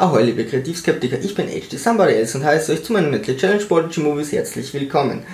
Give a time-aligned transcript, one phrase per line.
[0.00, 3.64] Ahoi, liebe Kreativskeptiker, ich bin HD Somebody Else und heiße euch zu meinem Metal Challenge
[3.64, 5.24] Prodigy Movies herzlich willkommen.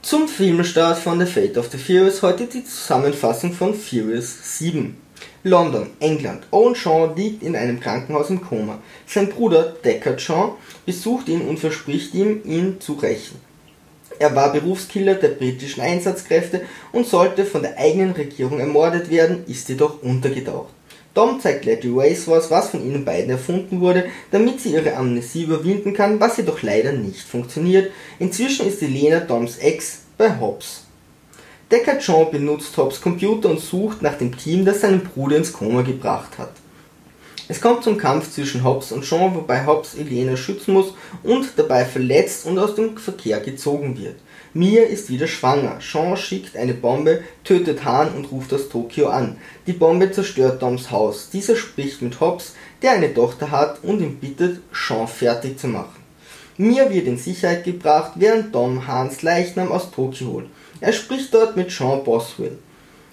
[0.00, 4.96] Zum Filmstart von The Fate of the Furious heute die Zusammenfassung von Furious 7.
[5.42, 6.44] London, England.
[6.52, 8.78] Owen Shaw liegt in einem Krankenhaus im Koma.
[9.08, 10.52] Sein Bruder Deckard Shaw
[10.86, 13.40] besucht ihn und verspricht ihm, ihn zu rächen.
[14.20, 16.60] Er war Berufskiller der britischen Einsatzkräfte
[16.92, 20.74] und sollte von der eigenen Regierung ermordet werden, ist jedoch untergetaucht.
[21.12, 25.92] Dom zeigt Letty Racewars, was von ihnen beiden erfunden wurde, damit sie ihre Amnesie überwinden
[25.92, 27.90] kann, was jedoch leider nicht funktioniert.
[28.20, 30.84] Inzwischen ist Elena Doms Ex bei Hobbs.
[31.70, 35.82] Deckard John benutzt Hobbs Computer und sucht nach dem Team, das seinen Bruder ins Koma
[35.82, 36.52] gebracht hat.
[37.48, 41.84] Es kommt zum Kampf zwischen Hobbs und Sean, wobei Hobbs Elena schützen muss und dabei
[41.84, 44.14] verletzt und aus dem Verkehr gezogen wird.
[44.52, 45.78] Mia ist wieder schwanger.
[45.80, 49.36] Sean schickt eine Bombe, tötet Han und ruft aus Tokio an.
[49.68, 51.30] Die Bombe zerstört Doms Haus.
[51.30, 56.02] Dieser spricht mit Hobbs, der eine Tochter hat, und ihn bittet, Sean fertig zu machen.
[56.56, 60.46] Mia wird in Sicherheit gebracht, während Dom Hans Leichnam aus Tokio holt.
[60.80, 62.58] Er spricht dort mit Sean Boswell.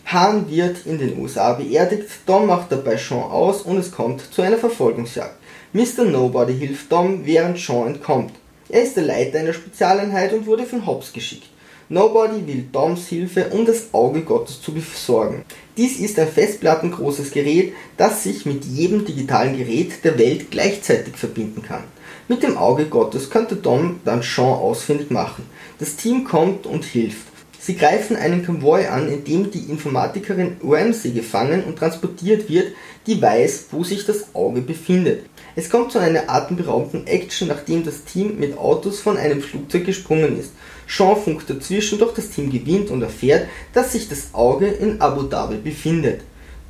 [0.05, 4.41] Han wird in den USA beerdigt, Dom macht dabei Sean aus und es kommt zu
[4.41, 5.35] einer Verfolgungsjagd.
[5.73, 6.03] Mr.
[6.05, 8.33] Nobody hilft Dom, während Sean entkommt.
[8.69, 11.47] Er ist der Leiter einer Spezialeinheit und wurde von Hobbs geschickt.
[11.89, 15.45] Nobody will Doms Hilfe, um das Auge Gottes zu besorgen.
[15.77, 21.61] Dies ist ein festplattengroßes Gerät, das sich mit jedem digitalen Gerät der Welt gleichzeitig verbinden
[21.61, 21.85] kann.
[22.27, 25.45] Mit dem Auge Gottes könnte Dom dann Sean ausfindig machen.
[25.79, 27.36] Das Team kommt und hilft.
[27.67, 32.71] Sie greifen einen Konvoi an, in dem die Informatikerin Ramsey gefangen und transportiert wird,
[33.05, 35.25] die weiß, wo sich das Auge befindet.
[35.53, 40.39] Es kommt zu einer atemberaubenden Action, nachdem das Team mit Autos von einem Flugzeug gesprungen
[40.39, 40.53] ist.
[40.87, 45.23] Sean funkt dazwischen, doch das Team gewinnt und erfährt, dass sich das Auge in Abu
[45.23, 46.21] Dhabi befindet.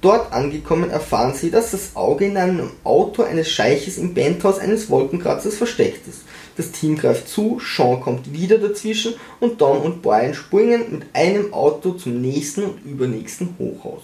[0.01, 4.91] Dort angekommen erfahren sie, dass das Auge in einem Auto eines Scheiches im Penthouse eines
[4.91, 6.21] Wolkenkratzers versteckt ist.
[6.55, 11.51] Das Team greift zu, Sean kommt wieder dazwischen und Dom und Brian springen mit einem
[11.51, 14.03] Auto zum nächsten und übernächsten Hochhaus.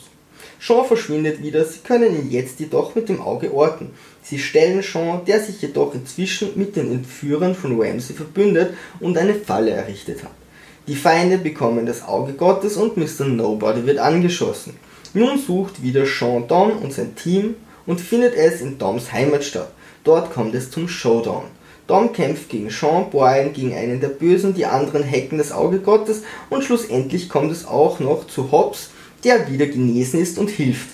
[0.59, 3.91] Sean verschwindet wieder, sie können ihn jetzt jedoch mit dem Auge orten.
[4.23, 9.35] Sie stellen Sean, der sich jedoch inzwischen mit den Entführern von Ramsey verbündet und eine
[9.35, 10.31] Falle errichtet hat.
[10.87, 13.25] Die Feinde bekommen das Auge Gottes und Mr.
[13.25, 14.73] Nobody wird angeschossen.
[15.15, 17.53] Nun sucht wieder Sean Dom und sein Team
[17.85, 19.71] und findet es in Doms Heimatstadt.
[20.03, 21.43] Dort kommt es zum Showdown.
[21.85, 26.23] Dom kämpft gegen Sean, Brian gegen einen der Bösen, die anderen hacken das Auge Gottes
[26.49, 28.89] und schlussendlich kommt es auch noch zu Hobbs,
[29.23, 30.89] der wieder genesen ist und hilft.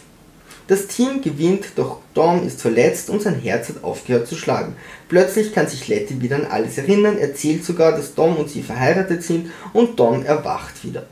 [0.68, 4.75] Das Team gewinnt, doch Dom ist verletzt und sein Herz hat aufgehört zu schlagen.
[5.07, 9.24] Plötzlich kann sich Letty wieder an alles erinnern, erzählt sogar, dass Dom und sie verheiratet
[9.24, 11.06] sind und Dom erwacht wieder.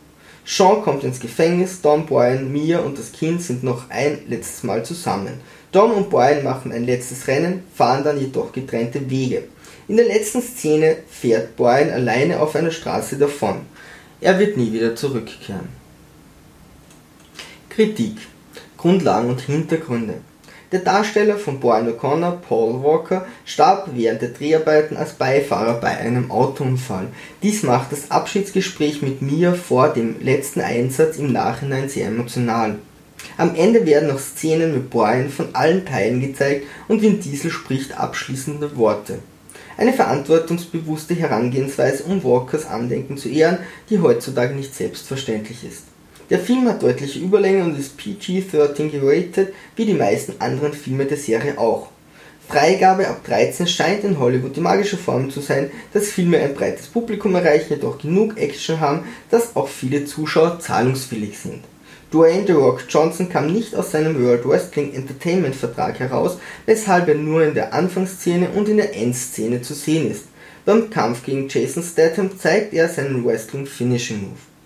[0.49, 4.85] Sean kommt ins Gefängnis, Dom, Brian, Mia und das Kind sind noch ein letztes Mal
[4.85, 5.41] zusammen.
[5.73, 9.43] Dom und Brian machen ein letztes Rennen, fahren dann jedoch getrennte Wege.
[9.89, 13.57] In der letzten Szene fährt Brian alleine auf einer Straße davon.
[14.21, 15.67] Er wird nie wieder zurückkehren.
[17.67, 18.15] Kritik
[18.77, 20.21] Grundlagen und Hintergründe
[20.71, 26.29] der Darsteller von Brian O'Connor, Paul Walker, starb während der Dreharbeiten als Beifahrer bei einem
[26.29, 27.07] Autounfall.
[27.41, 32.75] Dies macht das Abschiedsgespräch mit Mia vor dem letzten Einsatz im Nachhinein sehr emotional.
[33.37, 37.97] Am Ende werden noch Szenen mit Brian von allen Teilen gezeigt und Vin Diesel spricht
[37.97, 39.19] abschließende Worte.
[39.77, 45.83] Eine verantwortungsbewusste Herangehensweise, um Walkers Andenken zu ehren, die heutzutage nicht selbstverständlich ist.
[46.29, 51.17] Der Film hat deutliche Überlänge und ist PG-13 geratet, wie die meisten anderen Filme der
[51.17, 51.87] Serie auch.
[52.49, 56.87] Freigabe ab 13 scheint in Hollywood die magische Form zu sein, dass Filme ein breites
[56.87, 61.63] Publikum erreichen, jedoch genug Action haben, dass auch viele Zuschauer zahlungswillig sind.
[62.11, 67.15] Dwayne The Rock Johnson kam nicht aus seinem World Wrestling Entertainment Vertrag heraus, weshalb er
[67.15, 70.25] nur in der Anfangsszene und in der Endszene zu sehen ist.
[70.65, 74.56] Beim Kampf gegen Jason Statham zeigt er seinen Wrestling Finishing Move.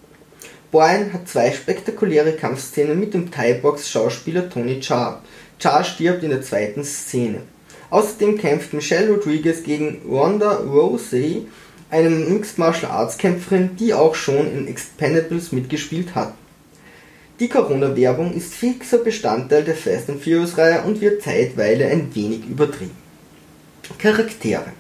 [0.72, 5.22] Brian hat zwei spektakuläre Kampfszenen mit dem Thai-Box-Schauspieler Tony Jaa.
[5.60, 7.42] Jaa stirbt in der zweiten Szene.
[7.90, 11.48] Außerdem kämpft Michelle Rodriguez gegen Ronda Rousey,
[11.90, 16.34] eine Mixed Martial Arts Kämpferin, die auch schon in Expendables mitgespielt hat.
[17.42, 22.46] Die Corona-Werbung ist fixer Bestandteil der Fast and Furious Reihe und wird zeitweise ein wenig
[22.46, 22.96] übertrieben.
[23.98, 24.72] Charaktere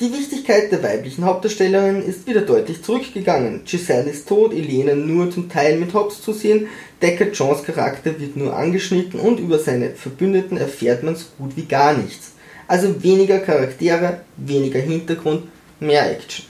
[0.00, 3.62] die Wichtigkeit der weiblichen Hauptdarstellerin ist wieder deutlich zurückgegangen.
[3.64, 6.68] Giselle ist tot, Elena nur zum Teil mit Hobbs zu sehen,
[7.02, 11.64] Deckard Johns Charakter wird nur angeschnitten und über seine Verbündeten erfährt man so gut wie
[11.64, 12.32] gar nichts.
[12.68, 15.44] Also weniger Charaktere, weniger Hintergrund,
[15.80, 16.44] mehr Action.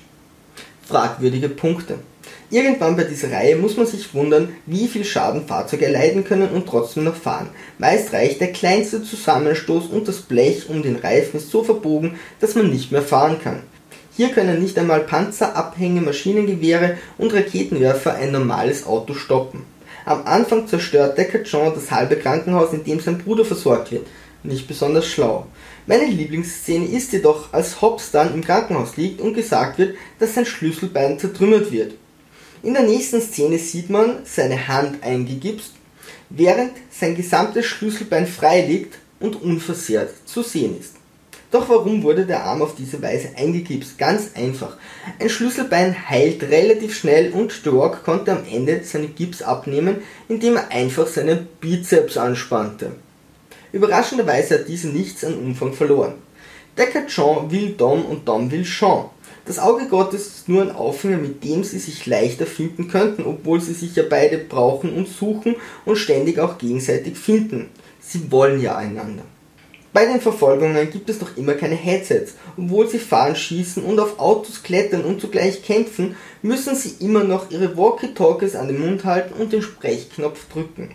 [0.87, 1.99] Fragwürdige Punkte.
[2.51, 6.67] Irgendwann bei dieser Reihe muss man sich wundern, wie viel Schaden Fahrzeuge erleiden können und
[6.67, 7.51] trotzdem noch fahren.
[7.79, 12.55] Meist reicht der kleinste Zusammenstoß und das Blech um den Reifen ist so verbogen, dass
[12.55, 13.63] man nicht mehr fahren kann.
[14.17, 19.65] Hier können nicht einmal Panzer, Abhänge, Maschinengewehre und Raketenwerfer ein normales Auto stoppen.
[20.05, 24.07] Am Anfang zerstört Decker John das halbe Krankenhaus, in dem sein Bruder versorgt wird.
[24.43, 25.47] Nicht besonders schlau.
[25.87, 30.47] Meine Lieblingsszene ist jedoch, als Hobbs dann im Krankenhaus liegt und gesagt wird, dass sein
[30.47, 31.95] Schlüsselbein zertrümmert wird.
[32.63, 35.75] In der nächsten Szene sieht man seine Hand eingegipst,
[36.29, 40.95] während sein gesamtes Schlüsselbein frei liegt und unversehrt zu sehen ist.
[41.51, 43.97] Doch warum wurde der Arm auf diese Weise eingegipst?
[43.97, 44.77] Ganz einfach.
[45.19, 50.71] Ein Schlüsselbein heilt relativ schnell und Rock konnte am Ende seinen Gips abnehmen, indem er
[50.71, 52.93] einfach seinen Bizeps anspannte.
[53.73, 56.15] Überraschenderweise hat diese nichts an Umfang verloren.
[56.77, 59.07] Decker John will Dom und Dom will Sean.
[59.49, 63.63] Das Auge Gottes ist nur ein Aufhänger, mit dem sie sich leichter finden könnten, obwohl
[63.63, 65.57] sie sich ja beide brauchen und suchen
[65.87, 67.71] und ständig auch gegenseitig finden.
[67.99, 69.23] Sie wollen ja einander.
[69.95, 72.35] Bei den Verfolgungen gibt es noch immer keine Headsets.
[72.59, 77.51] Obwohl sie fahren, schießen und auf Autos klettern und zugleich kämpfen, müssen sie immer noch
[77.51, 80.91] ihre Walkie-Talkies an den Mund halten und den Sprechknopf drücken.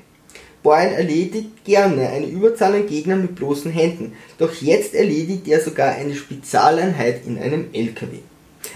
[0.61, 5.93] Brian erledigt gerne eine Überzahl an Gegnern mit bloßen Händen, doch jetzt erledigt er sogar
[5.95, 8.19] eine Spezialeinheit in einem LKW.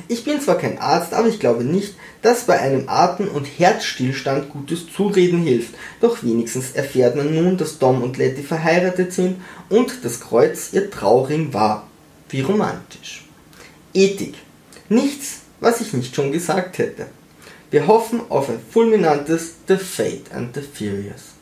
[0.07, 4.49] Ich bin zwar kein Arzt, aber ich glaube nicht, dass bei einem Atem- und Herzstillstand
[4.49, 5.75] gutes Zureden hilft.
[6.01, 10.89] Doch wenigstens erfährt man nun, dass Dom und Letty verheiratet sind und das Kreuz ihr
[10.91, 11.87] Trauring war.
[12.29, 13.25] Wie romantisch.
[13.93, 14.35] Ethik.
[14.89, 17.07] Nichts, was ich nicht schon gesagt hätte.
[17.71, 21.36] Wir hoffen auf ein fulminantes The Fate and the Furious.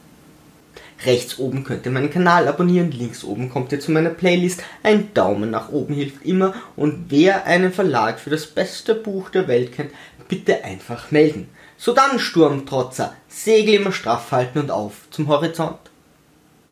[1.03, 4.63] Rechts oben könnt ihr meinen Kanal abonnieren, links oben kommt ihr zu meiner Playlist.
[4.81, 9.47] Ein Daumen nach oben hilft immer und wer einen Verlag für das beste Buch der
[9.47, 9.91] Welt kennt,
[10.27, 11.49] bitte einfach melden.
[11.77, 15.79] So dann, Sturmtrotzer, Segel immer straff halten und auf zum Horizont.